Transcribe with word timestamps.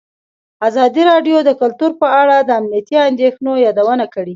ازادي 0.67 1.03
راډیو 1.11 1.37
د 1.43 1.49
کلتور 1.61 1.91
په 2.01 2.07
اړه 2.21 2.35
د 2.41 2.49
امنیتي 2.59 2.97
اندېښنو 3.09 3.51
یادونه 3.65 4.05
کړې. 4.13 4.29